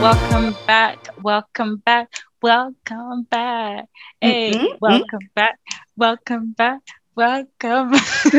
[0.00, 2.08] welcome back, welcome back,
[2.40, 3.86] welcome back.
[4.20, 5.58] Hey, Mm-mm, welcome back,
[5.96, 6.80] welcome back,
[7.16, 7.92] welcome.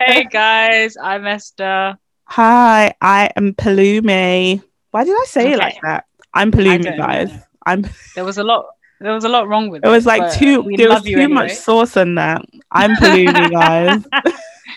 [0.00, 1.98] hey guys, I'm Esther.
[2.26, 4.62] Hi, I am Palumi.
[4.92, 6.04] Why did I say it like that?
[6.32, 7.30] I'm Palumi, guys.
[7.30, 7.42] know.
[7.66, 7.84] I'm.
[8.14, 8.66] There was a lot.
[9.00, 10.62] There was a lot wrong with It It was like too.
[10.76, 12.42] There was too much sauce in that.
[12.70, 14.04] I'm Palumi, guys.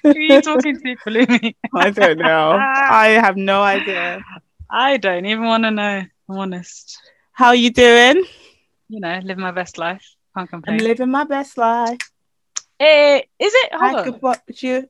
[0.03, 1.55] Who are you talking to, Palumi?
[1.75, 2.51] I don't know.
[2.59, 4.23] I have no idea.
[4.69, 6.03] I don't even want to know.
[6.29, 6.99] I'm honest.
[7.33, 8.23] How are you doing?
[8.87, 10.03] You know, living my best life.
[10.35, 10.79] Can't complain.
[10.79, 11.97] I'm living my best life.
[12.79, 13.73] Eh, is it?
[13.73, 14.03] Hold I on.
[14.03, 14.87] could watch you.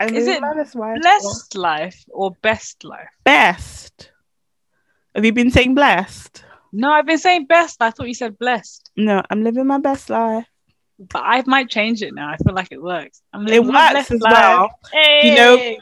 [0.00, 0.98] I'm Is it my best life.
[1.00, 3.08] Blessed life or best life?
[3.24, 4.12] Best.
[5.14, 6.44] Have you been saying blessed?
[6.72, 7.80] No, I've been saying best.
[7.82, 8.90] I thought you said blessed.
[8.96, 10.46] No, I'm living my best life.
[10.98, 12.30] But I might change it now.
[12.30, 13.22] I feel like it works.
[13.32, 14.32] I'm It living my works as life.
[14.32, 14.70] well.
[14.92, 15.30] Hey.
[15.30, 15.76] You know-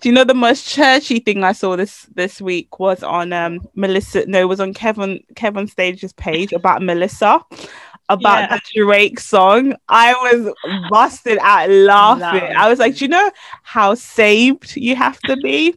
[0.00, 3.60] Do you know the most churchy thing I saw this this week was on um
[3.74, 7.40] Melissa no it was on Kevin Kevin Stage's page about Melissa
[8.08, 8.56] about Yeah.
[8.56, 9.74] the Drake song.
[9.88, 10.54] I was
[10.90, 12.42] busted out laughing.
[12.42, 12.56] Love.
[12.56, 13.30] I was like, do you know
[13.62, 15.74] how saved you have to be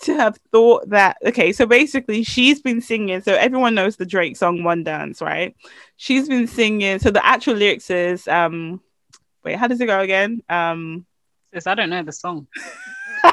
[0.00, 4.36] to have thought that okay, so basically she's been singing, so everyone knows the Drake
[4.36, 5.54] song One Dance, right?
[5.96, 8.80] She's been singing, so the actual lyrics is um
[9.44, 10.42] wait, how does it go again?
[10.48, 11.06] Um
[11.66, 12.46] I don't know the song.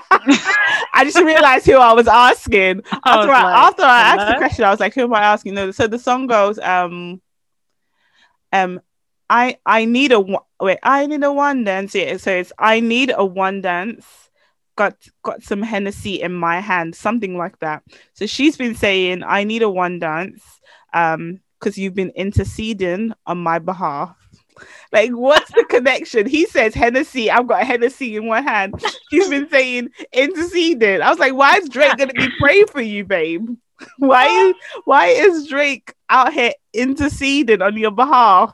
[0.93, 2.83] I just realized who I was asking.
[3.03, 5.13] I After was I, like, after I asked the question, I was like, who am
[5.13, 5.53] I asking?
[5.55, 7.21] No, so the song goes, um,
[8.53, 8.79] um,
[9.29, 11.95] I I need a one- wait, I need a one dance.
[11.95, 14.05] Yeah, so it's I need a one dance.
[14.75, 17.83] Got got some Hennessy in my hand, something like that.
[18.13, 20.43] So she's been saying, I need a one dance,
[20.93, 24.15] um, because you've been interceding on my behalf.
[24.91, 26.25] Like, what's the connection?
[26.27, 27.31] He says Hennessy.
[27.31, 28.73] I've got a Hennessy in one hand.
[29.09, 31.01] He's been saying interceding.
[31.01, 33.47] I was like, why is Drake gonna be praying for you, babe?
[33.97, 38.53] Why is why is Drake out here interceding on your behalf?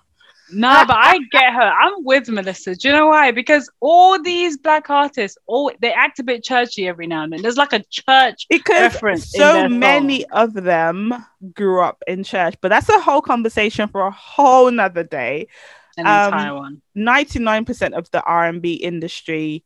[0.50, 1.62] No, but I get her.
[1.62, 2.76] I'm with Melissa.
[2.76, 3.32] Do you know why?
[3.32, 7.42] Because all these black artists, all they act a bit churchy every now and then.
[7.42, 9.36] There's like a church Because reference.
[9.36, 11.14] in so many of them
[11.54, 15.48] grew up in church, but that's a whole conversation for a whole nother day.
[15.98, 16.82] An um, entire one.
[16.96, 19.64] 99% of the R&B industry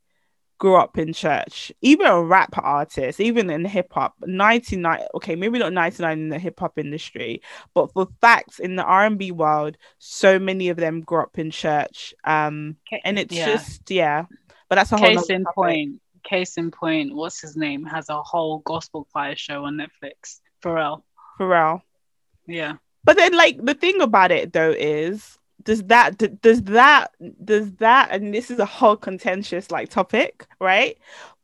[0.58, 1.72] grew up in church.
[1.81, 6.38] Even a rap artist, even in hip hop, 99 okay, maybe not 99 in the
[6.38, 7.42] hip hop industry,
[7.74, 12.14] but for facts in the R&B world, so many of them grew up in church.
[12.24, 13.46] Um and it's Yeah.
[13.46, 14.25] just yeah.
[14.69, 15.56] But that's a whole Case in topic.
[15.56, 16.02] point.
[16.24, 17.16] Case in point.
[17.16, 17.84] What's his name?
[17.86, 20.40] Has a whole gospel choir show on Netflix.
[20.63, 21.02] Pharrell.
[21.40, 21.81] Pharrell.
[22.46, 22.75] Yeah.
[23.03, 27.12] But then, like the thing about it though is, does that does that
[27.44, 30.98] does that and this is a whole contentious like topic, right?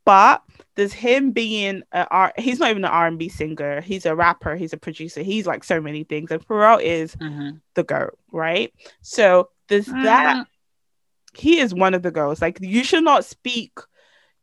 [0.06, 0.42] But
[0.76, 3.82] does him being a R, he's not even an R and B singer.
[3.82, 4.56] He's a rapper.
[4.56, 5.22] He's a producer.
[5.22, 6.32] He's like so many things.
[6.32, 7.60] And Pharrell is Mhm.
[7.76, 8.74] the goat, right?
[9.02, 10.46] So does that Mm,
[11.38, 12.42] he is one of the girls.
[12.42, 13.78] Like you should not speak.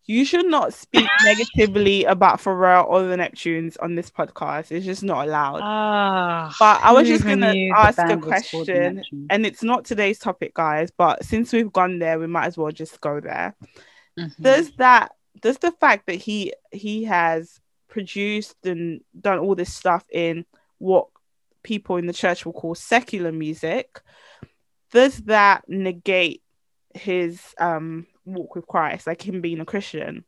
[0.06, 4.70] You should not speak negatively about Pharrell or the Neptunes on this podcast.
[4.70, 5.60] It's just not allowed.
[5.62, 9.62] Ah, But I was just gonna ask a band was called The question, and it's
[9.62, 10.90] not today's topic, guys.
[10.90, 13.54] But since we've gone there, we might as well just go there.
[14.18, 14.34] Mhm.
[14.40, 20.04] Does that does the fact that he he has produced and done all this stuff
[20.12, 20.44] in
[20.78, 21.06] what
[21.62, 24.00] people in the church will call secular music,
[24.92, 26.42] does that negate
[26.94, 30.24] his um walk with Christ, like him being a Christian?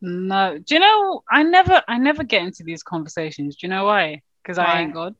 [0.00, 1.22] No, do you know?
[1.30, 3.56] I never, I never get into these conversations.
[3.56, 4.22] Do you know why?
[4.42, 5.14] Because I ain't God.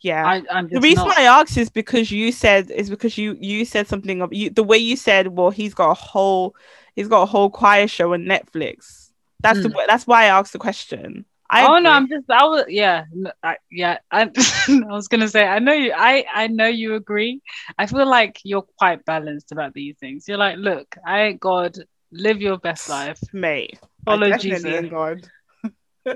[0.00, 0.26] Yeah.
[0.26, 1.16] I, I'm the reason not.
[1.16, 4.50] why I asked is because you said is because you you said something of you
[4.50, 6.54] the way you said well he's got a whole
[6.94, 9.10] he's got a whole choir show on Netflix.
[9.40, 9.76] That's the Mm.
[9.76, 11.24] way that's why I asked the question.
[11.50, 11.90] I oh no.
[11.90, 12.28] I'm just.
[12.30, 12.64] I was.
[12.68, 13.04] Yeah,
[13.42, 13.98] I, yeah.
[14.10, 14.22] I,
[14.68, 15.46] I was gonna say.
[15.46, 15.92] I know you.
[15.96, 17.40] I I know you agree.
[17.78, 20.26] I feel like you're quite balanced about these things.
[20.28, 21.76] You're like, look, I ain't God.
[22.10, 23.20] Live your best life.
[23.32, 23.78] mate.
[24.04, 24.90] Follow Jesus.
[24.90, 25.28] God.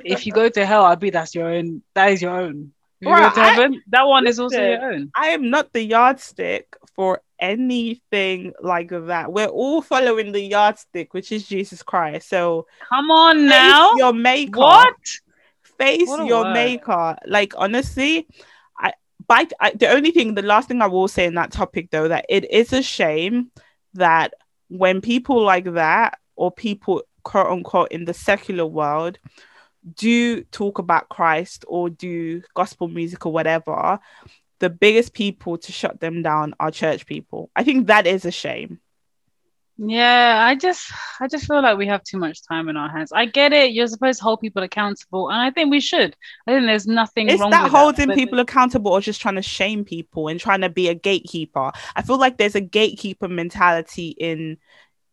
[0.04, 1.82] If you go to hell, I'll be that's your own.
[1.94, 2.72] That is your own.
[3.00, 5.10] If you Right, go to I- that one is also your own.
[5.14, 9.32] I am not the yardstick for anything like that.
[9.32, 12.28] We're all following the yardstick, which is Jesus Christ.
[12.28, 13.90] So Come on now.
[13.96, 14.60] your maker.
[14.60, 14.94] What?
[15.78, 16.52] Face your word.
[16.52, 17.16] maker.
[17.26, 18.26] Like honestly,
[18.78, 18.92] I
[19.26, 22.08] by I, the only thing, the last thing I will say in that topic though,
[22.08, 23.50] that it is a shame
[23.94, 24.34] that
[24.68, 29.18] when people like that or people quote unquote in the secular world
[29.94, 33.98] do talk about Christ or do gospel music or whatever,
[34.60, 37.50] the biggest people to shut them down are church people.
[37.56, 38.80] I think that is a shame.
[39.78, 43.10] Yeah, I just I just feel like we have too much time in our hands.
[43.10, 43.72] I get it.
[43.72, 46.14] You're supposed to hold people accountable, and I think we should.
[46.46, 49.36] I think there's nothing Is wrong that with holding but- people accountable or just trying
[49.36, 51.72] to shame people and trying to be a gatekeeper?
[51.96, 54.58] I feel like there's a gatekeeper mentality in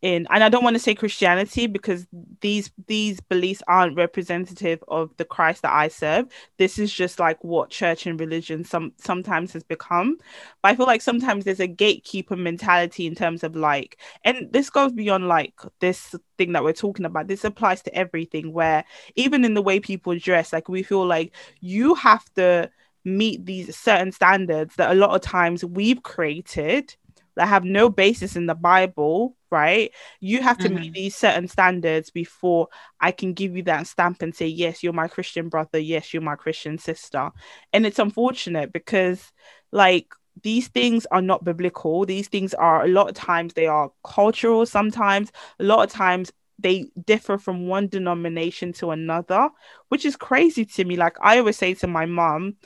[0.01, 2.07] in and I don't want to say Christianity because
[2.41, 6.27] these these beliefs aren't representative of the Christ that I serve.
[6.57, 10.17] This is just like what church and religion some sometimes has become.
[10.61, 14.69] But I feel like sometimes there's a gatekeeper mentality in terms of like and this
[14.69, 17.27] goes beyond like this thing that we're talking about.
[17.27, 18.85] This applies to everything where
[19.15, 22.69] even in the way people dress, like we feel like you have to
[23.05, 26.95] meet these certain standards that a lot of times we've created
[27.39, 29.91] that have no basis in the Bible, right?
[30.19, 30.75] You have to Mhm.
[30.75, 32.67] meet these certain standards before
[32.99, 36.21] I can give you that stamp and say, yes, you're my Christian brother, yes, you're
[36.21, 37.31] my Christian sister.
[37.73, 39.31] And it's unfortunate because,
[39.71, 40.07] like,
[40.43, 42.05] these things are not biblical.
[42.05, 46.31] These things are a lot of times they are cultural, sometimes, a lot of times
[46.59, 49.49] they differ from one denomination to another,
[49.87, 50.97] which is crazy to me.
[50.97, 52.57] Like, I always say to my mom,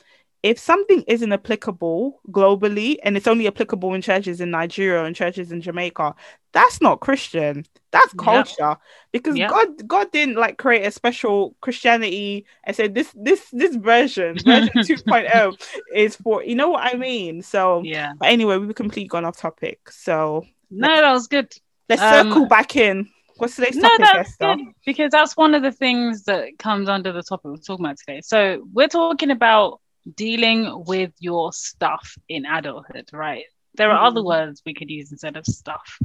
[0.44, 5.50] if something isn't applicable globally and it's only applicable in churches in Nigeria and churches
[5.52, 6.14] in Jamaica,
[6.52, 7.64] that's not Christian.
[7.92, 8.48] That's Yep.
[8.48, 8.76] culture.
[9.10, 9.50] Because Yep.
[9.50, 14.74] God God didn't like create a special Christianity and say this this this version, version
[14.82, 15.56] 2.0
[15.94, 17.42] is for you know what I mean?
[17.42, 18.12] So Yeah.
[18.20, 19.90] but anyway, we've completely gone off topic.
[19.90, 21.50] So No, that was good.
[21.88, 23.08] let's Um, circle back in.
[23.38, 24.56] What's today's No, topic, that's Esther?
[24.56, 27.96] good because that's one of the things that comes under the topic we're talking about
[27.98, 28.20] today.
[28.22, 29.80] So we're talking about
[30.16, 33.44] dealing with your stuff in adulthood, right?
[33.74, 34.24] There are other Mhm.
[34.24, 35.98] words we could use instead of stuff,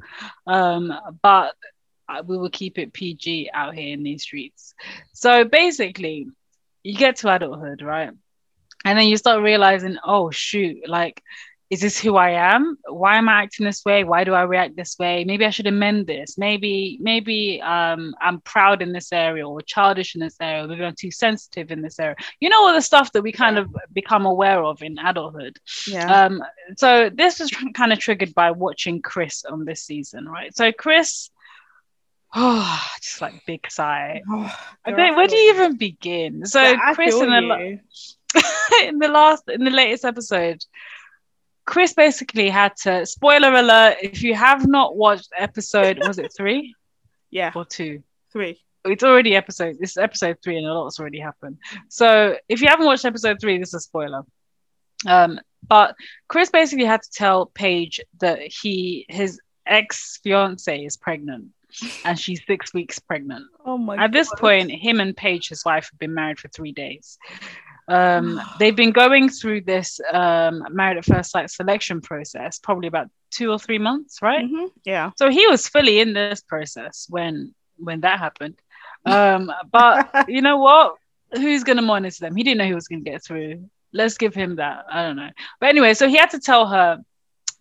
[0.47, 1.55] um, but
[2.25, 4.73] we will keep it PG out here in these streets.
[5.13, 6.27] So basically,
[6.83, 8.11] you get to adulthood, right?
[8.85, 11.21] And then you start realizing, oh shoot, like
[11.69, 12.77] is this who I am?
[12.87, 14.03] Why am I acting this way?
[14.03, 15.23] Why do I react this way?
[15.23, 16.35] Maybe I should amend this.
[16.35, 20.67] Maybe, maybe um, I'm proud in this area or childish in this area.
[20.67, 22.15] Maybe I'm too sensitive in this area.
[22.39, 25.59] You know all the stuff that we kind of become aware of in adulthood.
[25.87, 26.25] Yeah.
[26.25, 26.43] Um,
[26.75, 30.55] so this was kind of triggered by watching Chris on this season, right?
[30.55, 31.29] So Chris,
[32.33, 34.23] oh, just like big sigh.
[34.85, 36.47] I think where do you even begin?
[36.47, 37.79] So Chris in the
[38.83, 40.63] in the last in the latest episode,
[41.69, 43.97] Chris basically had to spoiler alert.
[44.01, 46.73] If you have not watched episode, was it three
[47.29, 48.01] yeah, or two?
[48.33, 48.59] three.
[48.85, 49.77] It's already episode.
[49.79, 51.57] This is episode three, and a lot's already happened.
[51.87, 54.23] So if you haven't watched episode three, this is a spoiler.
[55.05, 55.93] Um, but
[56.27, 61.49] Chris basically had to tell Paige that he his ex fiance is pregnant,
[62.03, 63.45] and she's six weeks pregnant.
[63.63, 66.71] Oh my At this point, him and Paige, his wife, have been married for three
[66.71, 67.19] days.
[67.89, 73.09] Um, they've been going through this um, married at first sight selection process probably about
[73.31, 74.45] two or three months, right?
[74.45, 75.11] Mhm, Yeah.
[75.17, 78.55] So he was fully in this process when when that happened.
[79.05, 80.95] Um, but you know what?
[81.33, 82.35] Who's gonna monitor them?
[82.35, 83.69] He didn't know he was gonna get through.
[83.93, 84.85] Let's give him that.
[84.91, 85.31] I don't know.
[85.59, 86.99] But anyway, so he had to tell her.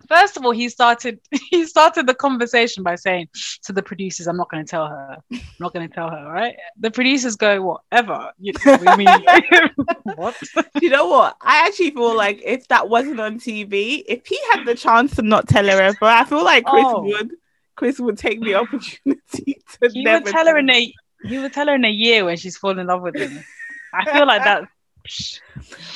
[0.07, 1.19] First of all, he started
[1.51, 3.29] he started the conversation by saying
[3.65, 5.17] to the producers, "I'm not going to tell her.
[5.33, 6.55] I'm not going to tell her." Right?
[6.79, 9.09] The producers go, "Whatever." You know, we mean
[10.17, 10.37] what?
[10.81, 11.37] you know what?
[11.43, 15.23] I actually feel like if that wasn't on TV, if he had the chance to
[15.23, 17.03] not tell her ever, I feel like Chris Oh.
[17.03, 17.33] would.
[17.77, 20.93] Chris would take the opportunity to He never would tell her in a
[21.25, 23.45] he would tell her in a year when she's fallen in love with him.
[23.95, 24.65] I feel like that.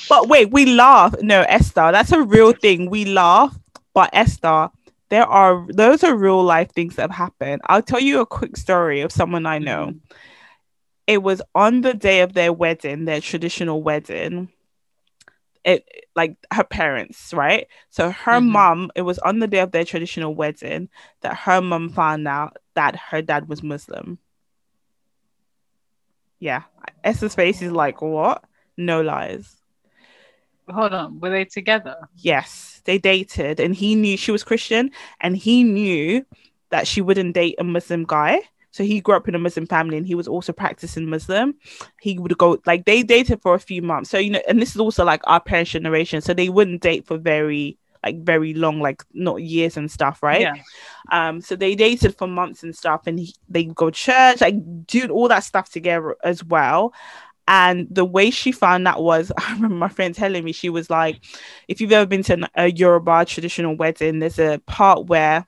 [0.09, 1.15] But wait, we laugh.
[1.21, 2.89] No, Esther, that's a real thing.
[2.91, 3.57] We laugh,
[3.95, 4.71] but Esther,
[5.11, 7.61] there are those are real life things that have happened.
[7.67, 9.87] I'll tell you a quick story of someone I know.
[9.89, 9.99] Mm-hmm.
[11.07, 14.49] It was on the day of their wedding, their traditional wedding.
[15.65, 15.85] It
[16.17, 17.67] like her parents, right?
[17.91, 18.49] So her Mhm.
[18.49, 20.89] mom, it was on the day of their traditional wedding
[21.21, 24.19] that her mom found out that her dad was Muslim.
[26.39, 26.63] Yeah.
[27.05, 28.43] Esther's face is like, what?
[28.77, 29.57] No lies.
[30.69, 31.97] Hold on, were they together?
[32.17, 36.25] Yes, they dated, and he knew she was Christian, and he knew
[36.71, 38.41] that she wouldn't date a Muslim guy.
[38.71, 41.55] So he grew up in a Muslim family, and he was also practicing Muslim.
[42.01, 44.11] He would go like they dated for a few months.
[44.11, 47.07] So you know, and this is also like our parents' generation, so they wouldn't date
[47.07, 50.41] for very like very long, like not years and stuff, right?
[50.41, 50.55] Yeah.
[51.13, 54.57] Um, so they dated for months and stuff, and he, they go to church, like
[54.87, 56.93] do all that stuff together as well.
[57.53, 60.89] And the way she found that was, I remember my friend telling me she was
[60.89, 61.21] like,
[61.69, 65.47] if you've ever been to a Yoruba traditional wedding, there's a part where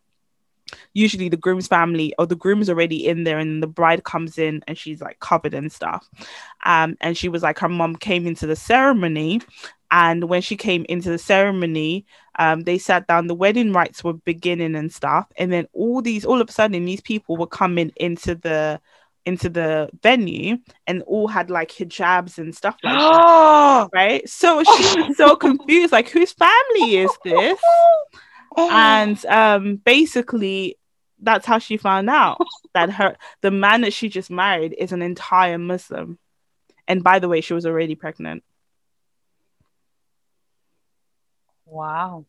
[0.92, 4.62] usually the groom's family or the groom's already in there and the bride comes in
[4.68, 6.06] and she's like covered and stuff.
[6.66, 9.40] Um and she was like her mom came into the ceremony.
[9.90, 12.04] And when she came into the ceremony
[12.38, 15.26] um they sat down the wedding rites were beginning and stuff.
[15.38, 18.80] And then all these all of a sudden these people were coming into the
[19.26, 24.28] into the venue and all had like hijabs and stuff like that right?
[24.28, 27.61] So she was so confused like whose family is this?
[28.57, 30.76] And um basically
[31.21, 32.38] that's how she found out
[32.75, 36.19] that her the man that she just married is an entire muslim.
[36.87, 38.45] And by the way she was already pregnant.
[41.64, 42.26] Wow.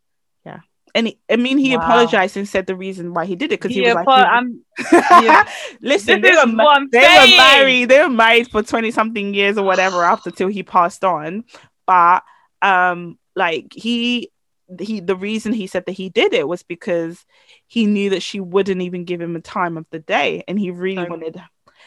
[0.95, 1.83] And he, i mean he Wow.
[1.83, 4.61] apologized and said the reason why he did it because he, Yeah, was like I'm
[5.23, 5.47] yeah.
[5.81, 8.89] listen This they, is were, what I'm they were married they were married for 20
[8.91, 11.43] something years or whatever after till he passed on
[11.85, 12.23] but
[12.63, 14.31] um like he
[14.79, 17.23] he the reason he said that he did it was because
[17.67, 20.71] he knew that she wouldn't even give him a time of the day and he
[20.71, 21.39] really So- wanted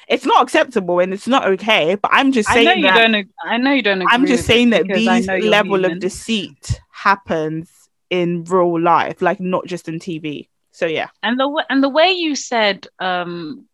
[0.06, 3.00] it's not acceptable and it's not okay but i'm just saying I know you that
[3.00, 3.14] don't.
[3.14, 4.02] ag- I know you don't.
[4.02, 5.92] Agree i'm just saying that these level human.
[5.92, 7.70] of deceit happens
[8.10, 10.48] in real life like not just in tv
[10.78, 11.08] so yeah.
[11.24, 13.66] And the w- and the way you said um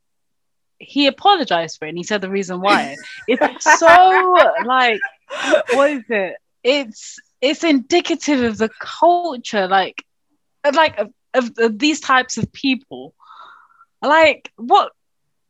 [0.78, 2.96] he apologized for it and he said the reason why
[3.28, 5.00] it's so like
[5.72, 6.36] what is it?
[6.62, 10.02] It's it's indicative of the culture like
[10.72, 13.14] like of, of, of these types of people.
[14.00, 14.92] Like what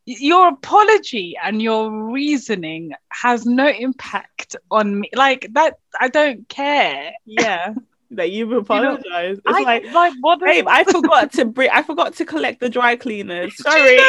[0.07, 5.11] your apology and your reasoning has no impact on me.
[5.15, 7.13] Like that i don't care.
[7.25, 7.75] Yeah
[8.17, 11.71] that you've apologized it's I, like like what Babe, I forgot to bring.
[11.71, 13.57] I forgot to collect the dry cleaners.
[13.63, 13.99] Sorry.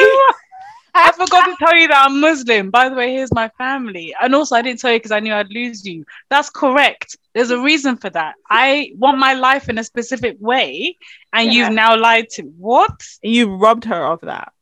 [0.97, 2.71] I forgot to tell you that I'm Muslim.
[2.71, 4.15] By the way, here's my family.
[4.21, 6.05] And also, I didn't tell you because I knew I'd lose you.
[6.29, 7.17] That's correct.
[7.33, 8.35] There's a reason for that.
[8.49, 10.97] I want my life in a specific way,
[11.33, 11.65] and Yeah.
[11.65, 12.97] you've now lied to what?
[13.21, 14.53] You robbed her of that.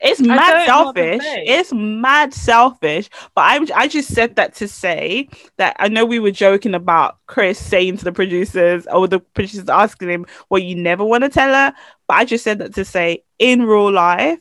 [0.00, 1.22] It's mad know what to selfish.
[1.46, 3.10] It's mad selfish.
[3.34, 3.66] But I'm.
[3.74, 7.96] I just said that to say that I know we were joking about Chris saying
[7.98, 11.74] to the producers, or the producers asking him, "Well, you never want to tell her."
[12.06, 14.38] But I just said that to say, in real life,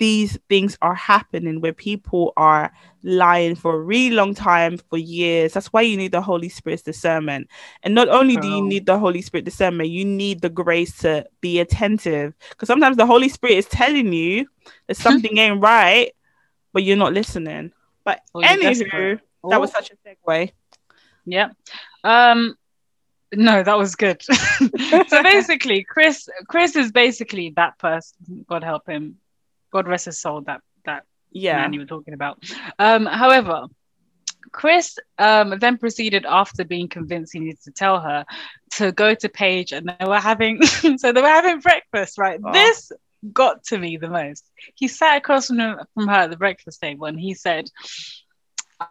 [0.00, 5.52] these things are happening where people are lying for a really long time for years
[5.52, 7.46] that's why you need the holy spirit's discernment
[7.82, 11.24] and not only do you need the holy spirit discernment you need the grace to
[11.40, 14.46] be attentive because sometimes the holy spirit is telling you
[14.88, 16.12] that something ain't right
[16.72, 17.70] but you're not listening
[18.04, 20.50] but you're anywho that was Oh, such a segue
[21.24, 21.50] yeah.
[22.04, 22.56] Um,
[23.32, 24.22] no, that was good.
[25.08, 28.44] so basically, Chris, Chris is basically that person.
[28.48, 29.16] God help him.
[29.72, 30.42] God rest his soul.
[30.42, 32.42] That that yeah man you were talking about.
[32.78, 33.66] Um, however,
[34.52, 38.24] Chris um, then proceeded after being convinced he needed to tell her
[38.72, 40.62] to go to Paige and they were having
[40.98, 42.40] so they were having breakfast, right?
[42.44, 42.52] Oh.
[42.52, 42.92] This
[43.32, 44.50] got to me the most.
[44.74, 45.58] He sat across from,
[45.94, 47.70] from her at the breakfast table and he said,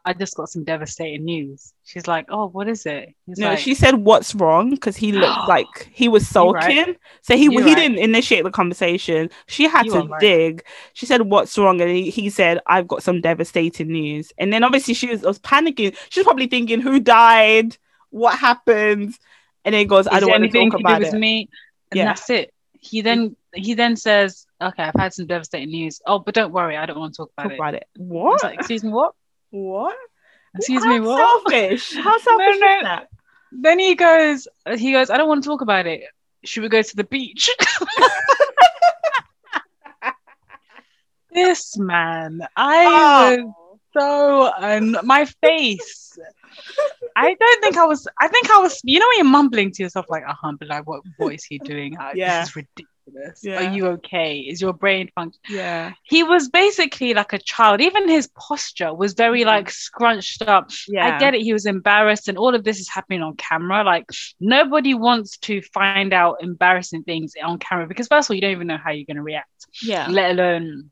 [0.05, 1.73] I just got some devastating news.
[1.83, 3.15] She's like, Oh, what is it?
[3.25, 6.79] He's no, like, she said what's wrong because he looked like he was You right.
[6.79, 6.95] sulking.
[7.21, 7.75] So he You he right.
[7.75, 9.29] didn't initiate the conversation.
[9.47, 10.19] She had You to right.
[10.19, 10.63] dig.
[10.93, 14.33] She said what's wrong, and he, he said I've got some devastating news.
[14.37, 15.95] And then obviously she was, was panicking.
[16.09, 17.77] She's probably thinking who died,
[18.09, 19.17] what happened,
[19.63, 21.13] and then he goes I don't want to talk about it.
[21.13, 21.49] me?
[21.91, 22.05] And Yeah.
[22.07, 22.53] that's it.
[22.73, 23.03] He mm.
[23.03, 26.01] then he then says, Okay, I've had some devastating news.
[26.05, 27.57] Oh, but don't worry, I don't want to talk about Talk it.
[27.57, 27.87] about it.
[27.95, 28.43] What?
[28.43, 29.13] like, excuse me, what?
[29.51, 29.95] What?
[30.55, 31.17] Excuse How me, what?
[31.17, 31.93] Selfish.
[32.03, 32.77] How selfish no.
[32.77, 33.07] is that?
[33.51, 36.01] Then he goes, he goes, I don't want to talk about it.
[36.45, 37.49] Should we go to the beach?
[41.31, 43.79] this man, I was Oh.
[43.97, 46.17] so and my face.
[47.15, 48.07] I don't think I was.
[48.19, 48.79] I think I was.
[48.83, 51.01] You know, when you're mumbling to yourself, like, "Uh huh," but like, what?
[51.17, 51.95] What is he doing?
[51.99, 52.41] Uh, Yeah.
[52.41, 52.91] This is ridiculous.
[53.41, 53.69] Yeah.
[53.69, 54.39] Are you okay?
[54.39, 55.39] Is your brain function?
[55.49, 55.93] Yeah.
[56.03, 57.81] He was basically like a child.
[57.81, 59.45] Even his posture was very Mhm.
[59.47, 60.71] like scrunched up.
[60.87, 61.15] Yeah.
[61.15, 61.41] I get it.
[61.41, 63.83] He was embarrassed, and all of this is happening on camera.
[63.83, 64.05] Like
[64.39, 68.51] nobody wants to find out embarrassing things on camera because first of all, you don't
[68.51, 70.07] even know how you're going to react, Yeah.
[70.09, 70.89] let alone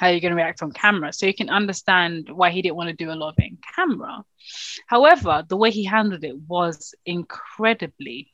[0.00, 1.12] how you're going to react on camera.
[1.12, 3.58] So you can understand why he didn't want to do a lot of it in
[3.76, 4.24] camera.
[4.88, 8.28] However, the way he handled it was incredibly,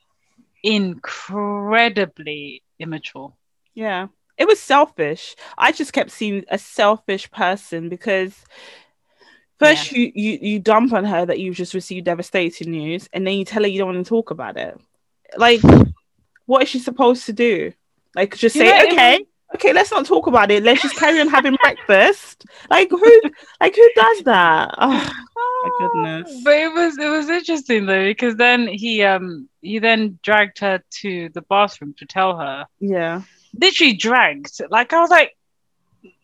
[0.62, 3.32] incredibly immature.
[3.74, 4.08] Yeah.
[4.36, 5.36] It was selfish.
[5.58, 8.34] I just kept seeing a selfish person because
[9.58, 13.34] first you, you you dump on her that you've just received devastating news and then
[13.34, 14.78] you tell her you don't want to talk about it.
[15.36, 15.60] Like
[16.46, 17.72] what is she supposed to do?
[18.14, 20.62] Like just You say, know, okay, okay, let's not talk about it.
[20.62, 22.46] Let's just carry on having breakfast.
[22.70, 23.20] Like who
[23.60, 24.74] like who does that?
[24.78, 25.12] Oh,
[25.62, 26.40] my goodness.
[26.44, 30.82] But it was it was interesting though because then he um he then dragged her
[31.00, 33.22] to the bathroom to tell her yeah.
[33.58, 34.60] literally dragged.
[34.70, 35.36] Like I was like,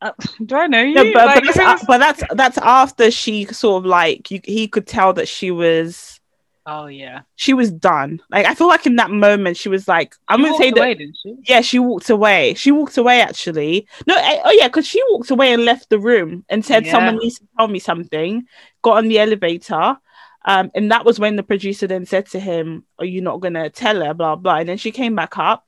[0.00, 0.12] uh,
[0.44, 0.94] do I know you?
[0.94, 4.68] No, but, like, but, that's, but that's that's after she sort of like you, he
[4.68, 6.18] could tell that she was
[6.64, 8.20] oh yeah, she was done.
[8.30, 10.76] Like I feel like in that moment she was like I'm She gonna say walked
[10.78, 11.34] that didn't she?
[11.46, 12.54] yeah she walked away.
[12.54, 13.86] She walked away actually.
[14.06, 16.92] No, eh, oh yeah, because she walked away and left the room and said Yeah.
[16.92, 18.46] someone needs to tell me something.
[18.86, 19.96] Got on the elevator.
[20.44, 23.68] Um, and that was when the producer then said to him, Are you not gonna
[23.68, 24.14] tell her?
[24.14, 24.58] Blah blah.
[24.58, 25.66] And then she came back up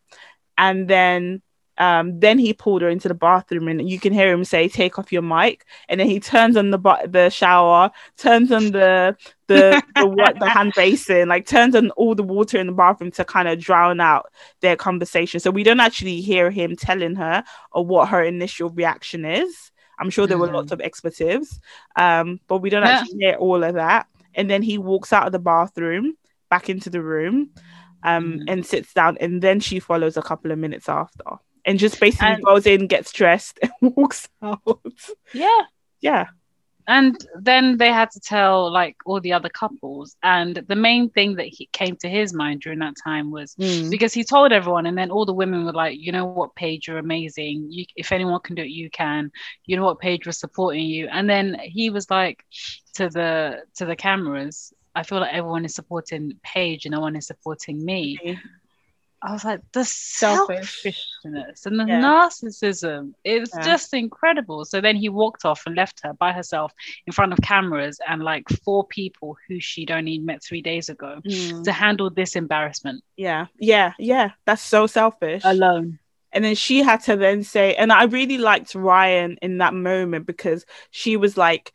[0.56, 1.42] and then
[1.78, 5.00] um, then he pulled her into the bathroom and you can hear him say, Take
[5.00, 5.64] off your mic.
[5.88, 9.16] And then he turns on the bu- the shower, turns on the
[9.48, 13.10] the the what the hand basin, like turns on all the water in the bathroom
[13.12, 14.26] to kind of drown out
[14.60, 15.40] their conversation.
[15.40, 19.72] So we don't actually hear him telling her or what her initial reaction is.
[19.98, 21.60] I'm sure there were lots of expletives,
[21.96, 23.00] um, but we don't Yeah.
[23.00, 24.06] actually hear all of that.
[24.34, 26.14] And then he walks out of the bathroom
[26.50, 27.50] back into the room
[28.04, 28.44] um, Mhm.
[28.46, 29.16] and sits down.
[29.20, 31.24] And then she follows a couple of minutes after
[31.64, 34.60] and just basically And- goes in, gets dressed, and walks out.
[35.34, 35.62] Yeah.
[36.00, 36.26] Yeah.
[36.88, 40.16] And then they had to tell like all the other couples.
[40.22, 43.90] And the main thing that he came to his mind during that time was Mm.
[43.90, 46.88] because he told everyone, and then all the women were like, you know what, Paige,
[46.88, 47.66] you're amazing.
[47.70, 49.30] You, if anyone can do it, you can.
[49.66, 51.08] You know what, Paige was supporting you.
[51.12, 52.44] And then he was like
[52.94, 57.16] to the to the cameras, I feel like everyone is supporting Paige and no one
[57.16, 58.18] is supporting me.
[59.22, 62.00] I was like, the selfishness and the Yeah.
[62.00, 63.62] narcissism is Yeah.
[63.64, 64.64] just incredible.
[64.64, 66.72] So then he walked off and left her by herself
[67.06, 71.20] in front of cameras and like four people who she'd only met three days ago
[71.26, 71.64] Mm.
[71.64, 73.46] to handle this embarrassment Yeah.
[73.58, 73.92] Yeah.
[73.98, 74.30] Yeah.
[74.44, 75.42] That's so selfish.
[75.44, 75.98] alone.
[76.32, 80.26] And then she had to then say, and I really liked Ryan in that moment
[80.26, 81.72] because she was like,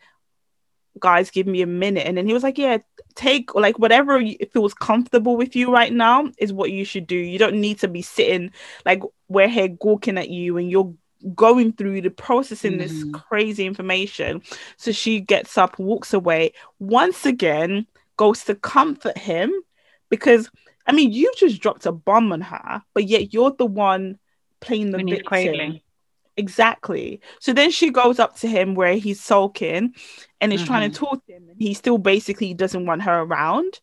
[1.00, 2.06] guys, give me a minute.
[2.08, 2.78] And then he was like, yeah,
[3.16, 4.22] take like whatever
[4.52, 7.16] feels comfortable with you right now is what you should do.
[7.16, 8.52] You don't need to be sitting
[8.86, 10.94] like we're here gawking at you and you're
[11.36, 13.14] going through the processing this Mhm.
[13.14, 14.42] crazy information.
[14.78, 19.52] So she gets up, walks away, once again goes to comfort him
[20.10, 20.50] because
[20.86, 24.20] I mean, you just dropped a bomb on her, but yet you're the one
[24.60, 25.80] playing the When he's victim.
[26.36, 27.22] Exactly.
[27.40, 29.94] So then she goes up to him where he's sulking
[30.42, 33.80] and is trying to talk to him, and he still basically doesn't want her around.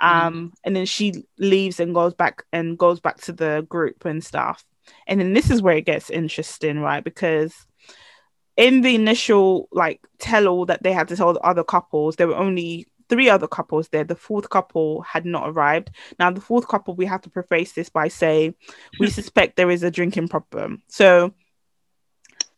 [0.00, 4.22] Um, and then she leaves and goes back and goes back to the group and
[4.22, 4.64] stuff.
[5.06, 7.02] And then this is where it gets interesting, right?
[7.02, 7.54] Because
[8.56, 12.28] in the initial like tell all that they had to tell the other couples, there
[12.28, 14.04] were only three other couples there.
[14.04, 15.90] The fourth couple had not arrived.
[16.18, 18.54] Now, the fourth couple, we have to preface this by saying
[18.98, 20.82] we suspect there is a drinking problem.
[20.88, 21.32] So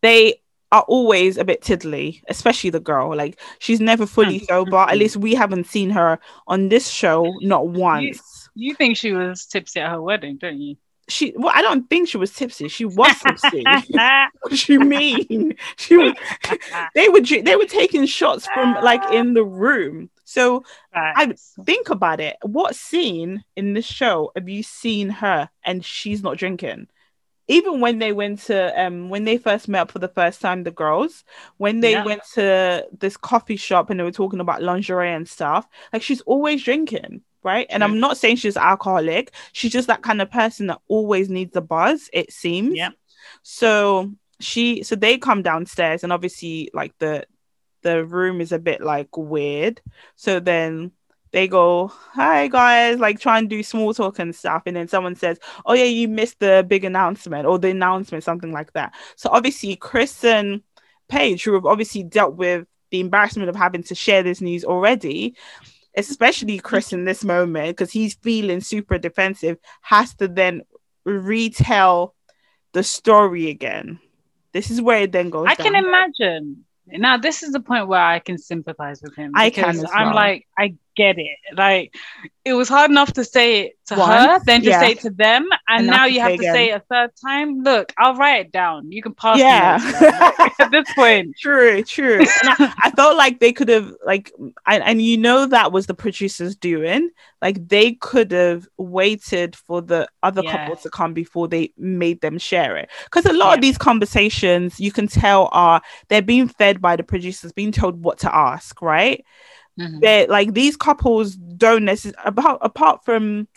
[0.07, 0.41] they
[0.73, 3.15] are always a bit tiddly, especially the girl.
[3.15, 4.47] Like she's never fully mm-hmm.
[4.47, 4.77] sober.
[4.77, 4.99] At mm-hmm.
[4.99, 8.49] least we haven't seen her on this show, not once.
[8.55, 10.77] You think she was tipsy at her wedding, don't you?
[11.09, 12.67] She well, I don't think she was tipsy.
[12.69, 13.63] She was tipsy.
[13.91, 15.55] what do you mean?
[15.77, 16.15] She was
[16.95, 20.11] they were they were taking shots from like in the room.
[20.25, 21.33] So I
[21.65, 22.37] think about it.
[22.43, 26.89] What scene in this show have you seen her and she's not drinking?
[27.49, 30.65] Even when they went to um when they first met up for the first time,
[30.65, 31.25] the girls,
[31.59, 32.05] when they Yeah.
[32.05, 36.23] went to this coffee shop and they were talking about lingerie and stuff, like she's
[36.23, 37.67] always drinking, right?
[37.71, 37.85] And.
[37.85, 41.61] I'm not saying she's alcoholic, she's just that kind of person that always needs a
[41.61, 42.77] buzz, it seems.
[42.77, 42.91] Yeah.
[43.43, 47.25] So she so they come downstairs and obviously like the
[47.83, 49.81] the room is a bit like weird.
[50.17, 50.91] So then
[51.37, 54.63] they go, Hi guys, like try and do small talk and stuff.
[54.65, 58.53] And then someone says, Oh yeah, you missed the big announcement or the announcement, something
[58.53, 58.95] like that.
[59.17, 60.63] So obviously Chris and
[61.09, 65.37] Paige, who have obviously dealt with the embarrassment of having to share this news already,
[65.95, 70.63] especially Chris in this moment, because he's feeling super defensive, has to then
[71.05, 72.15] retell
[72.73, 74.01] the story again.
[74.55, 75.49] This is where it then goes.
[75.51, 75.85] I can down.
[75.85, 76.65] imagine.
[76.87, 79.33] Now, this is the point where I can sympathize with him.
[79.35, 81.37] I can as I'm like, I get it.
[81.55, 81.95] Like,
[82.45, 84.81] it was hard enough to say it to Once, her, then to yeah.
[84.81, 86.55] say it to them, and, And now you have to again.
[86.55, 87.63] say it a third time.
[87.63, 88.91] Look, I'll write it down.
[88.93, 89.79] You can pass Yeah.
[89.79, 89.85] me.
[89.91, 90.33] notes, man.
[90.39, 92.19] Like, at this point, True, true.
[92.21, 92.29] And
[92.59, 94.33] I, I felt like they could have like,
[94.67, 97.11] and, and you know that was the producers doing.
[97.43, 100.53] Like they could have waited for the other Yeah.
[100.53, 102.89] couple to come before they made them share it.
[103.05, 107.03] Because a lot of these conversations you can tell are they're being fed by the
[107.03, 109.25] producers, being told what to ask, right?
[109.79, 110.01] Mhm.
[110.01, 113.49] They're like these couples don't necessarily about apart from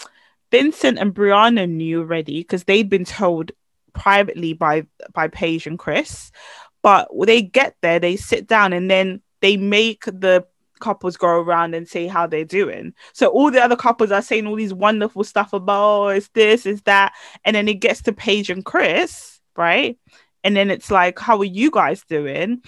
[0.52, 3.52] Vincent and Briana knew already because they'd been told
[3.94, 6.32] privately by by Paige and Chris.
[6.82, 10.46] But they get there, they sit down and then they make the
[10.80, 12.94] couples go around and say how they're doing.
[13.14, 16.66] So all the other couples are saying all these wonderful stuff about oh, it's this,
[16.66, 17.14] is that,
[17.46, 19.98] and then it gets to Paige and Chris, right?
[20.44, 22.62] And then it's like, how are you guys doing?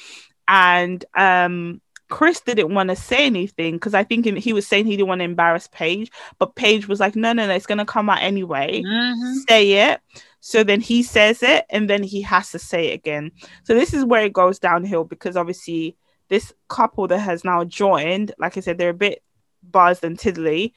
[0.47, 4.97] And um Chris didn't want to say anything because I think he was saying he
[4.97, 8.09] didn't want to embarrass Paige, but Paige was like, no, no, no, it's gonna come
[8.09, 8.83] out anyway.
[8.85, 9.35] Mhm.
[9.47, 10.01] Say it.
[10.41, 13.31] So then he says it, and then he has to say it again.
[13.63, 15.95] So this is where it goes downhill because obviously
[16.27, 19.23] this couple that has now joined, like I said, they're a bit
[19.63, 20.73] buzzed and tiddly.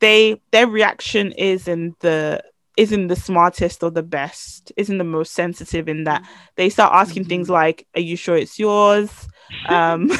[0.00, 2.42] They their reaction isn't the
[2.78, 7.26] isn't the smartest or the best, isn't the most sensitive in that they start asking
[7.26, 9.10] things like, Are you sure it's yours?
[9.68, 10.10] Um,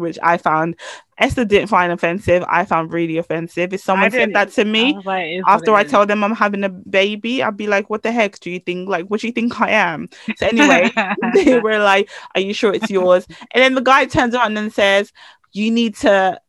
[0.00, 0.76] which I found
[1.20, 2.42] Esther didn't find offensive.
[2.48, 3.74] I found really offensive.
[3.74, 5.90] If someone said that to me, I like, it is what after I is.
[5.90, 8.88] tell them I'm having a baby, I'd be like, "What the heck do you think?
[8.88, 10.90] Like, what do you think I am?" So anyway,
[11.34, 14.72] they were like, "Are you sure it's yours?" And then the guy turns around and
[14.72, 15.12] says,
[15.52, 16.40] "You need to,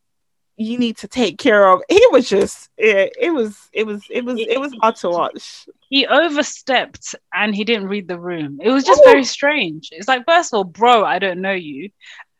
[0.55, 4.23] you need to take care of." He was just, it, it was, it was, it
[4.23, 5.67] was, it was hard to watch.
[5.89, 8.59] he overstepped and he didn't read the room.
[8.63, 9.11] It was just Ooh.
[9.11, 9.89] very strange.
[9.91, 11.89] It's like, first of all, bro, I don't know you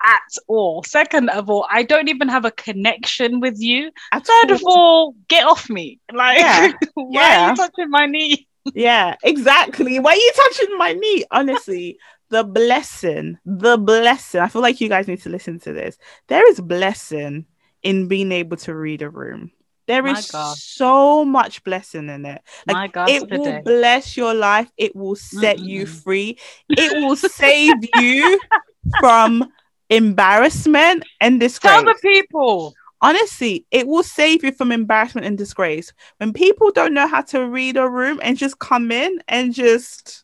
[0.04, 0.84] at all.
[0.84, 3.92] Second of all, I don't even have a connection with you.
[4.12, 4.78] At Third of all.
[4.78, 6.00] all, get off me.
[6.14, 6.72] Like, Yeah.
[6.94, 7.46] why Yeah.
[7.46, 8.48] are you touching my knee?
[8.74, 10.00] yeah, exactly.
[10.00, 11.26] Why are you touching my knee?
[11.32, 11.98] Honestly,
[12.30, 14.42] the blessing, the blessing.
[14.42, 15.98] I feel like you guys need to listen to this.
[16.28, 17.46] There is blessing
[17.84, 19.52] in being able to read a room.
[19.88, 20.56] There My is God.
[20.58, 22.42] so much blessing in it.
[22.68, 23.62] Like, my God, it will today.
[23.64, 24.72] bless your life.
[24.78, 26.04] It will set you Mm-mm-mm.
[26.04, 26.38] free.
[26.70, 28.40] It will save you
[29.00, 29.52] from
[29.92, 31.74] embarrassment and disgrace.
[31.74, 32.74] Tell the people.
[33.02, 35.92] Honestly, it will save you from embarrassment and disgrace.
[36.18, 40.24] When people don't know how to read a room and just come in and just,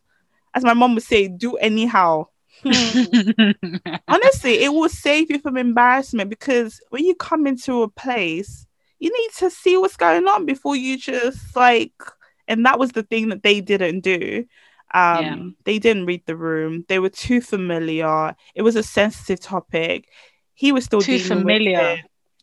[0.54, 2.28] as my mom would say, do anyhow.
[2.66, 8.66] Honestly, it will save you from embarrassment because when you come into a place,
[9.00, 11.94] you need to see what's going on before you just like.
[12.48, 14.46] And that was the thing that they didn't do.
[14.94, 15.38] Um, Yeah.
[15.66, 16.86] They didn't read the room.
[16.88, 18.36] They were too familiar.
[18.56, 20.08] It was a sensitive topic.
[20.54, 21.98] He was still Too familiar.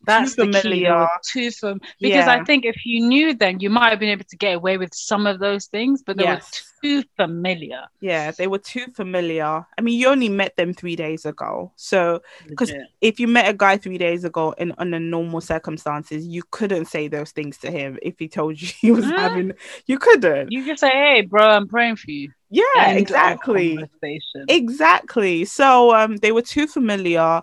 [0.05, 0.51] That's too the key.
[0.51, 1.07] They familiar.
[1.27, 4.37] too fam- because I think if you knew, then you might have been able to
[4.37, 6.43] get away with some of those things, but they Yes.
[6.43, 7.81] were too familiar.
[8.01, 9.65] Yeah, they were too familiar.
[9.77, 11.71] I mean, you only met them three days ago.
[11.75, 16.43] So Because- if you met a guy three days ago in under normal circumstances, you
[16.51, 19.17] couldn't say those things to him if he told you he was Huh?
[19.17, 19.51] having.
[19.87, 20.51] You couldn't.
[20.51, 23.77] you just say, "Hey, bro, I'm praying for you." yeah, exactly,
[24.47, 25.45] exactly.
[25.45, 27.41] So um, they were too familiar.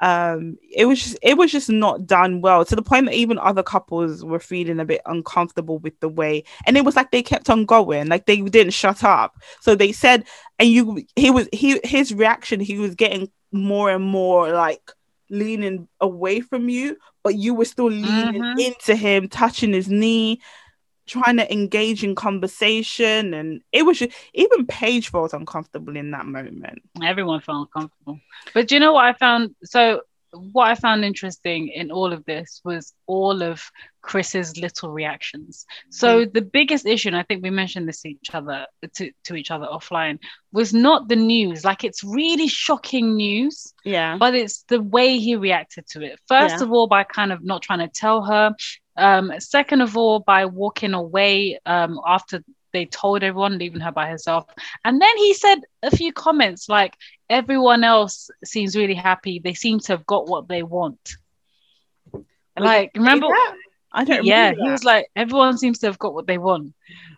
[0.00, 3.38] Um, it was just it was just not done well to the point that even
[3.38, 7.22] other couples were feeling a bit uncomfortable with the way, and it was like they
[7.22, 9.36] kept on going, like they didn't shut up.
[9.60, 10.24] So they said,
[10.58, 14.82] and you, he was he his reaction, he was getting more and more like
[15.30, 18.60] leaning away from you, but you were still leaning Mhm.
[18.60, 20.40] into him, touching his knee,
[21.06, 26.26] trying to engage in conversation, and it was just even Paige felt uncomfortable in that
[26.26, 26.82] moment.
[27.02, 28.20] Everyone felt uncomfortable.
[28.54, 29.54] But do you know what I found?
[29.64, 33.70] So, what I found interesting in all of this was all of
[34.02, 35.64] Chris's little reactions.
[35.90, 36.32] So, mm-hmm.
[36.32, 39.50] the biggest issue, and I think we mentioned this to each other to, to each
[39.50, 40.18] other offline,
[40.52, 41.64] was not the news.
[41.64, 46.18] Like it's really shocking news, Yeah, but it's the way he reacted to it.
[46.26, 46.64] First Yeah.
[46.64, 48.54] of all, by kind of not trying to tell her.
[48.96, 54.08] Um, second of all, by walking away um, after they told everyone, leaving her by
[54.08, 54.44] herself.
[54.84, 56.94] And then he said a few comments like,
[57.30, 59.38] everyone else seems really happy.
[59.38, 61.16] They seem to have got what they want.
[62.58, 63.28] Like, remember?
[63.92, 64.24] I don't.
[64.24, 66.74] Yeah, he was like, everyone seems to have got what they want.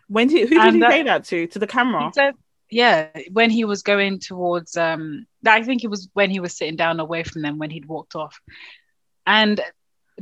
[0.07, 1.47] When did who did and he that- say that to?
[1.47, 2.05] To the camera?
[2.05, 2.35] He said,
[2.69, 6.75] yeah, when he was going towards, um, I think it was when he was sitting
[6.75, 8.39] down away from them when he'd walked off.
[9.25, 9.59] And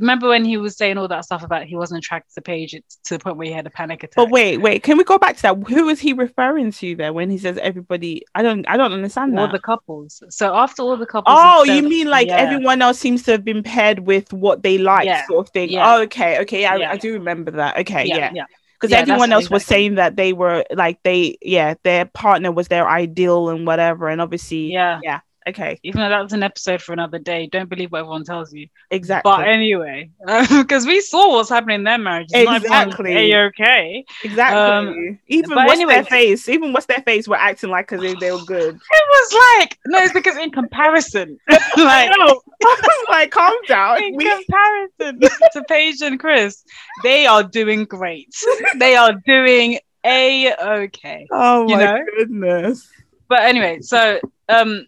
[0.00, 2.82] remember when he was saying all that stuff about he wasn't attracted to Paige to
[3.16, 4.16] the point where he had a panic attack.
[4.16, 4.82] But wait, wait.
[4.82, 5.56] Can we go back to that?
[5.68, 8.24] Who was he referring to there when he says everybody?
[8.34, 8.66] I don't.
[8.68, 9.52] I don't understand that all that.
[9.52, 10.22] the couples.
[10.30, 12.36] So after all the couples, Oh, had you mean like yeah.
[12.36, 15.26] everyone else seems to have been paired with what they like, Yeah.
[15.26, 15.70] sort of thing?
[15.70, 15.94] Yeah.
[15.96, 16.64] Oh, okay, okay.
[16.66, 17.78] I, I do remember that.
[17.78, 18.44] Okay, yeah, yeah,
[18.80, 22.68] because Yeah, everyone else was saying that they were like they, yeah, their partner was
[22.68, 25.20] their ideal and whatever, and obviously, yeah yeah.
[25.48, 28.68] Okay, Even though that's an episode for another day, don't believe what everyone tells you.
[28.90, 30.10] exactly, But anyway,
[30.48, 32.28] because we saw what's happening in their marriage.
[32.32, 33.34] Exactly.
[33.34, 34.04] okay.
[34.24, 35.18] exactly.
[35.28, 38.02] even um, but what's anyway- their face, even what's their face, were acting like as
[38.02, 38.74] if they were good.
[38.90, 44.02] It was like no, it's because in comparison, like no, I was like, calm down.
[44.02, 45.20] in We- comparison
[45.52, 46.62] to Paige and Chris,
[47.02, 48.28] they are doing great.
[48.76, 51.26] They are doing a okay.
[51.32, 52.04] oh you my know?
[52.16, 52.88] goodness.
[53.28, 54.86] But anyway, so um,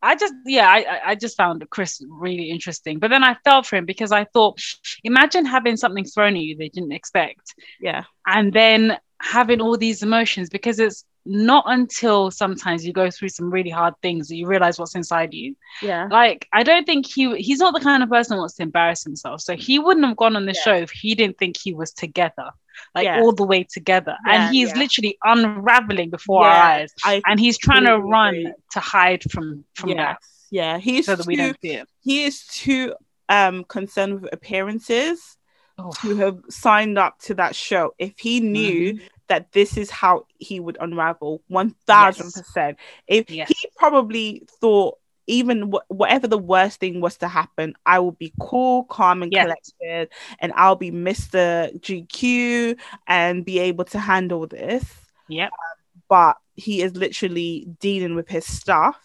[0.00, 2.98] I just yeah, I I just found Chris really interesting.
[2.98, 4.60] But then I felt for him because I thought,
[5.04, 7.54] imagine having something thrown at you they didn't expect.
[7.80, 8.04] Yeah.
[8.26, 13.50] And then having all these emotions because it's not until sometimes you go through some
[13.50, 15.54] really hard things that you realize what's inside you.
[15.82, 16.08] Yeah.
[16.10, 19.04] Like I don't think he he's not the kind of person who wants to embarrass
[19.04, 19.42] himself.
[19.42, 20.62] So he wouldn't have gone on the Yeah.
[20.62, 22.48] show if he didn't think he was together,
[22.94, 23.20] like Yeah.
[23.20, 24.16] all the way together.
[24.26, 26.92] Yeah, and he's literally unraveling before our eyes.
[27.04, 28.52] I And he's trying to run agree.
[28.72, 30.18] to hide from from that
[30.50, 30.78] Yeah.
[30.78, 31.88] He's so that we too, don't see it.
[32.00, 32.94] he is too
[33.28, 35.36] um concerned with appearances
[35.80, 35.92] Oh.
[36.02, 39.00] to have signed up to that show if he knew Mhm.
[39.28, 43.48] That this is how he would unravel 1000% if Yes.
[43.48, 48.32] he probably thought even wh- whatever the worst thing was to happen i will be
[48.40, 49.42] cool calm and Yes.
[49.42, 50.08] collected
[50.40, 54.84] and i'll be mr gq and be able to handle this
[55.28, 55.50] Yep.
[55.52, 58.98] Um, but he is literally dealing with his stuff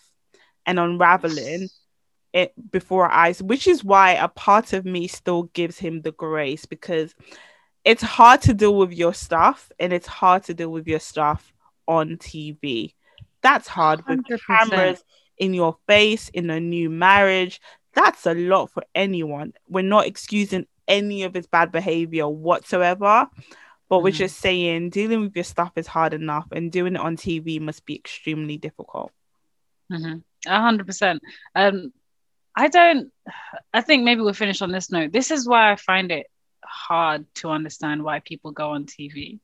[0.65, 1.67] and unraveling
[2.33, 6.11] it before our eyes, which is why a part of me still gives him the
[6.13, 7.13] grace because
[7.85, 11.53] it's hard to deal with your stuff and it's hard to deal with your stuff
[11.87, 12.93] on TV.
[13.41, 14.39] That's hard with 100%.
[14.47, 15.03] cameras
[15.37, 17.59] in your face in a new marriage.
[17.93, 19.53] That's a lot for anyone.
[19.67, 23.27] We're not excusing any of his bad behavior whatsoever,
[23.89, 24.15] but we're Mhm.
[24.17, 27.85] just saying dealing with your stuff is hard enough and doing it on TV must
[27.85, 29.11] be extremely difficult.
[29.91, 30.19] Mm-hmm.
[30.49, 31.21] A hundred percent.
[31.55, 31.93] Um,
[32.55, 33.11] I don't.
[33.73, 35.11] I think maybe we'll finish on this note.
[35.11, 36.27] This is why I find it
[36.65, 39.39] hard to understand why people go on TV,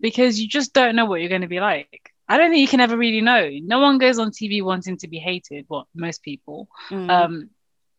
[0.00, 2.12] because you just don't know what you're going to be like.
[2.28, 3.50] I don't think you can ever really know.
[3.62, 5.64] No one goes on TV wanting to be hated.
[5.68, 6.68] Well, most people.
[6.90, 7.10] Mm.
[7.10, 7.50] Um,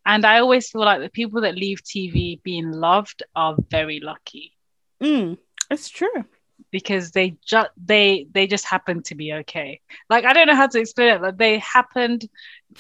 [0.06, 4.54] and I always feel like the people that leave TV being loved are very lucky
[5.02, 5.38] Mm,
[5.70, 6.26] it's true.
[6.72, 9.82] Because they just they they just happened to be okay.
[10.10, 11.22] Like I don't know how to explain it.
[11.22, 12.28] Like they happened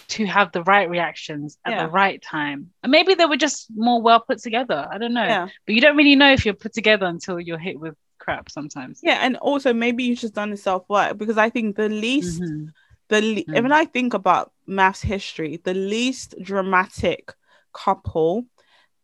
[0.09, 1.85] to have the right reactions at Yeah.
[1.85, 4.87] the right time, and maybe they were just more well put together.
[4.91, 5.47] I don't know, Yeah.
[5.65, 8.99] but you don't really know if you're put together until you're hit with crap sometimes.
[9.01, 12.41] Yeah, and also maybe you've just done the self work because I think the least
[12.41, 12.73] Mhm.
[13.07, 13.63] the le- Mm.
[13.63, 17.33] when I think about MAFS history, the least dramatic
[17.73, 18.45] couple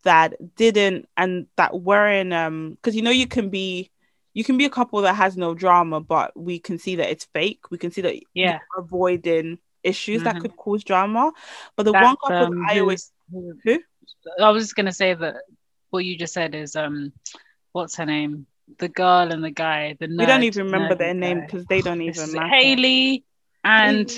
[0.03, 3.89] that didn't and that weren't um because you know you can be
[4.35, 7.25] you can be a couple that has no drama, but we can see that it's
[7.33, 7.71] fake.
[7.71, 10.41] We can see that Yeah, avoiding issues that Mhm.
[10.41, 11.31] could cause drama.
[11.75, 13.79] But the That, one couple um, that I always who- Who?
[14.39, 15.37] I was just gonna say that
[15.89, 17.13] what you just said is um,
[17.71, 18.45] what's her name?
[18.77, 19.95] The girl and the guy.
[19.99, 22.47] The we don't even remember their name because they don't even matter.
[22.49, 23.23] Haley
[23.63, 24.11] and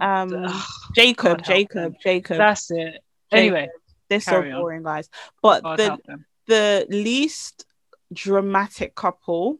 [0.00, 0.46] um
[0.94, 1.94] Jacob, God Jacob.
[2.02, 2.38] Jacob.
[2.38, 2.76] that's it.
[2.76, 3.02] Jacob.
[3.32, 3.68] Anyway,
[4.08, 4.60] They're so carry on.
[4.60, 5.08] boring, guys.
[5.40, 7.64] But God the the least
[8.12, 9.58] dramatic couple,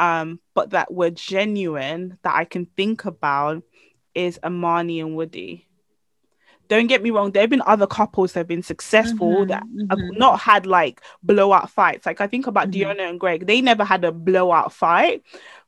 [0.00, 3.62] um, but that were genuine that I can think about
[4.14, 5.68] is Amani and Woody.
[6.68, 9.64] Don't get me wrong, there have been other couples that have been successful Mhm, that
[9.90, 10.18] have mhm.
[10.18, 12.06] not had like blowout fights.
[12.06, 12.72] Like I think about Mhm.
[12.72, 15.22] Deonna and Greg, they never had a blowout fight,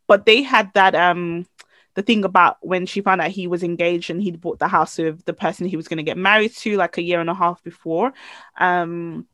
[0.07, 1.47] but they had that um
[1.95, 4.99] the thing about when she found out he was engaged and he'd bought the house
[4.99, 7.35] with the person he was going to get married to like a year and a
[7.35, 8.13] half before.
[8.59, 9.27] Um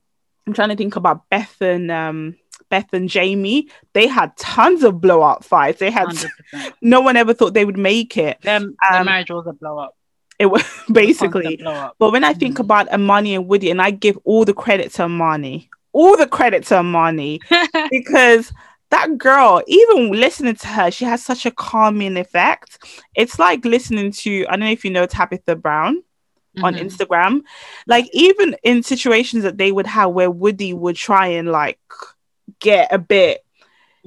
[0.46, 2.36] I'm trying to think about Beth and um
[2.68, 3.68] Beth and Jamie.
[3.92, 5.78] They had tons of blowout fights.
[5.78, 6.72] They had 100%.
[6.82, 8.38] no one ever thought they would make it.
[8.42, 8.56] Their
[8.90, 9.94] Um, marriage was a blow up.
[10.38, 12.60] It was basically blow but when I think Mhm.
[12.60, 16.64] about Amani and Woody, and I give all the credit to Amani, all the credit
[16.66, 17.40] to Amani,
[17.90, 18.52] because
[18.90, 22.78] that girl, even listening to her, she has such a calming effect.
[23.16, 26.02] It's like listening to, I don't know if you know Tabitha Brown
[26.62, 26.84] on Mhm.
[26.86, 27.40] Instagram.
[27.88, 31.80] Like, even in situations that they would have where Woody would try and like
[32.60, 33.44] get a bit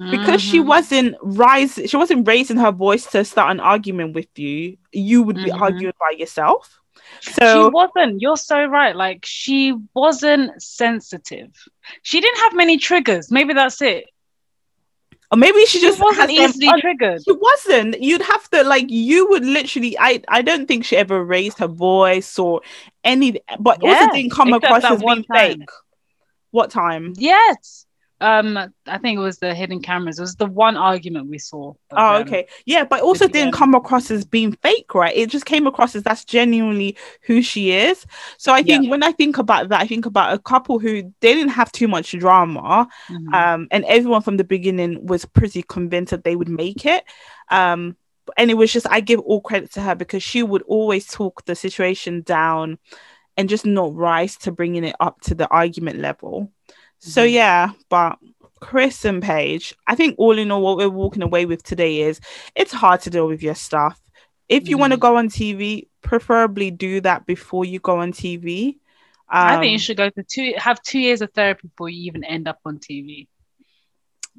[0.09, 0.65] because she Mhm.
[0.65, 5.35] wasn't rise she wasn't raising her voice to start an argument with you you would
[5.41, 5.61] be Mhm.
[5.61, 6.79] arguing by yourself
[7.21, 8.21] so she wasn't.
[8.21, 8.95] You're so right.
[8.95, 11.49] Like she wasn't sensitive.
[12.03, 13.31] She didn't have many triggers.
[13.31, 14.05] Maybe that's it.
[15.31, 17.21] or maybe she She just wasn't them easily triggered.
[17.23, 21.23] she wasn't you'd have to like you would literally i i don't think she ever
[21.23, 22.61] raised her voice or
[23.03, 25.69] any but Yeah, also didn't come across as one being fake
[26.51, 27.85] what time Yes.
[28.21, 28.55] Um,
[28.85, 30.19] I think it was the hidden cameras.
[30.19, 31.73] It was the one argument we saw.
[31.91, 32.27] Oh, them.
[32.27, 32.47] okay.
[32.65, 35.15] Yeah, but also didn't um, come across as being fake, right?
[35.15, 38.05] It just came across as that's genuinely who she is.
[38.37, 41.33] So I think when I think about that, I think about a couple who they
[41.33, 43.33] didn't have too much drama, Mhm.
[43.33, 47.03] um, and everyone from the beginning was pretty convinced that they would make it.
[47.49, 47.97] Um,
[48.37, 51.43] and it was just I give all credit to her because she would always talk
[51.45, 52.77] the situation down
[53.35, 56.51] and just not rise to bringing it up to the argument level.
[57.01, 57.31] So Mhm.
[57.33, 58.19] yeah, but
[58.59, 62.19] Chris and Paige, I think all in all, what we're walking away with today is
[62.55, 63.99] it's hard to deal with your stuff.
[64.49, 65.01] if you want to Mm.
[65.01, 68.79] go on TV, preferably do that before you go on TV.
[69.29, 72.03] I think you Um, should go to two have two years of therapy before you
[72.07, 73.29] even end up on TV.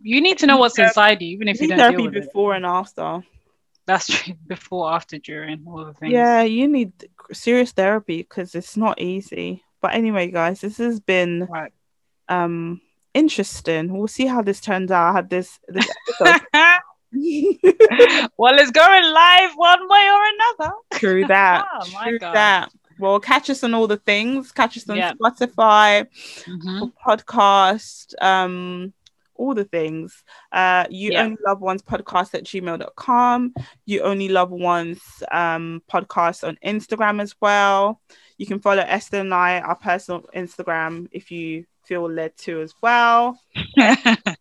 [0.02, 2.16] You need to know what's Ther- inside you, even if you don't therapy deal with
[2.16, 2.24] it.
[2.26, 3.22] before and after.
[3.86, 4.34] That's true.
[4.46, 6.12] Before, after, during, all the things.
[6.12, 6.92] Yeah, you need
[7.32, 9.64] serious therapy because it's not easy.
[9.80, 11.72] But anyway, guys, this has been Right.
[12.28, 12.80] Um
[13.14, 13.96] interesting.
[13.96, 15.10] We'll see how this turns out.
[15.10, 15.88] I had this this
[18.38, 20.72] well, it's going live one way or another.
[20.94, 21.66] True that.
[21.74, 22.34] Oh True God.
[22.34, 22.70] that.
[22.98, 24.52] Well, catch us on all the things.
[24.52, 25.12] Catch us on Yeah.
[25.14, 26.06] Spotify,
[26.46, 26.92] Mhm.
[27.04, 28.92] podcast, um,
[29.34, 30.22] all the things.
[30.52, 33.54] Uh, you only love ones podcast at gmail.com.
[33.86, 38.00] You only love ones um podcast on Instagram as well.
[38.42, 42.74] You can follow Esther and I, our personal Instagram, if you feel led to as
[42.82, 43.38] well.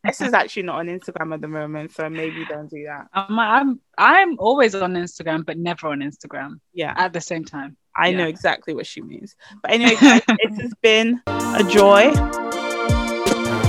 [0.03, 3.05] Esther's actually not on Instagram at the moment, so maybe don't do that.
[3.13, 6.95] I'm, I'm I'm always on Instagram, but never on Instagram Yeah.
[6.97, 7.77] at the same time.
[7.95, 8.17] I Yeah.
[8.17, 9.35] know exactly what she means.
[9.61, 12.11] But anyway, guys, it has been a joy.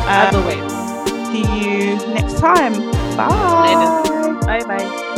[0.09, 0.73] As Um, always.
[1.31, 2.73] see you next time.
[3.19, 4.41] Bye.
[4.47, 5.12] Bye bye.